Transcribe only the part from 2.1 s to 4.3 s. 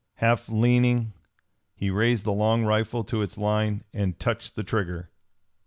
the long rifle to its line and